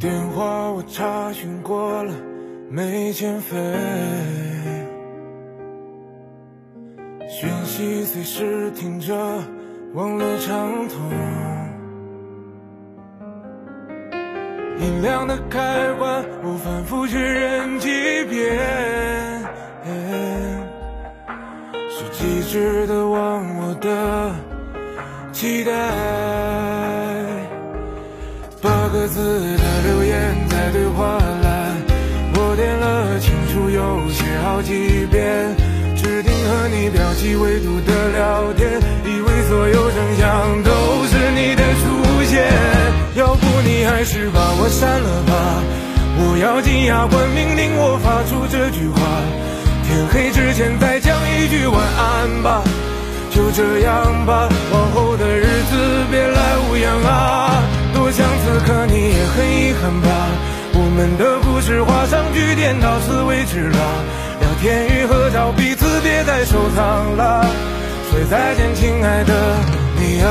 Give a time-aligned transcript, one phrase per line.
[0.00, 2.12] 电话我查询过了，
[2.68, 3.56] 没欠费。
[7.28, 9.14] 讯息随时听着，
[9.94, 11.10] 忘了畅通。
[14.78, 17.88] 音量的开关，我反复确认几
[18.28, 18.60] 遍。
[21.88, 24.34] 是机智的忘我的
[25.32, 25.72] 期待。
[28.60, 29.56] 八个字
[30.14, 31.76] 的留言在对话栏，
[32.36, 35.54] 我点了清楚又写好几遍。
[35.96, 40.70] 指定和你标记纬度的聊天，以为所有声响都
[41.08, 42.44] 是你的出现。
[43.14, 45.32] 要不你还是把我删了吧，
[46.18, 49.00] 我要紧牙关命令我发出这句话。
[49.86, 52.62] 天黑之前再讲一句晚安吧，
[53.30, 56.73] 就这样吧，往后的日子别来无
[59.84, 60.08] 很遗憾吧，
[60.72, 63.78] 我们的故事画上句点，到此为止了。
[64.40, 67.44] 聊天与合照，彼此别再收藏了。
[68.10, 69.34] 说再见，亲爱的
[69.98, 70.30] 你啊。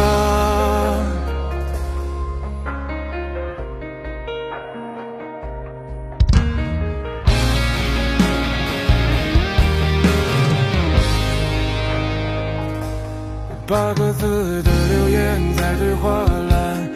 [13.65, 16.89] 八个字的留言在对话栏，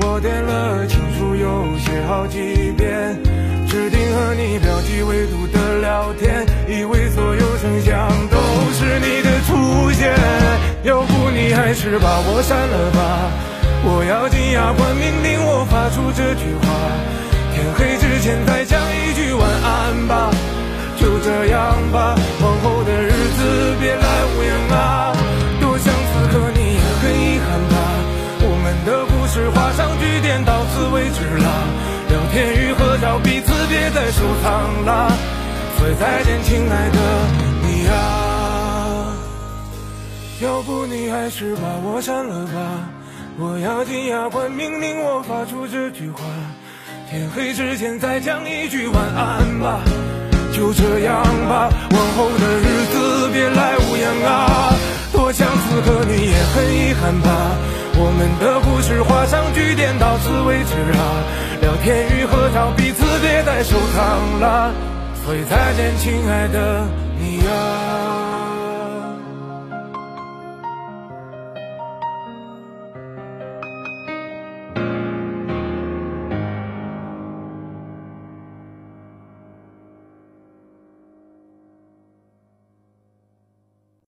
[0.00, 0.98] 我点了清
[1.78, 3.18] 写好几遍，
[3.68, 8.36] 指定和你标记纬度的聊天，以为所有声响都
[8.72, 10.12] 是你的出现。
[10.84, 13.30] 要不你还是把我删了吧，
[13.84, 16.66] 我咬紧牙关命令我发出这句话，
[17.54, 20.30] 天黑之前再讲一句晚安吧，
[31.02, 31.66] 为止了。
[32.08, 35.10] 聊天与合照，彼此别再收藏了。
[35.76, 36.98] 所以再见，亲爱的
[37.62, 39.16] 你啊。
[40.40, 42.52] 要不你还是把我删了吧，
[43.36, 46.22] 我咬紧牙关命令我发出这句话。
[47.10, 49.80] 天黑之前再讲一句晚安吧，
[50.52, 54.74] 就这样吧，往后的日子别来无恙啊。
[55.12, 57.30] 多想此刻你也很遗憾吧，
[57.94, 58.71] 我们的故
[59.74, 61.24] 点，到此为止啊。
[61.60, 64.72] 聊天与合照，彼此别再收藏了。
[65.24, 66.86] 所以再见，亲爱的
[67.18, 68.11] 你啊。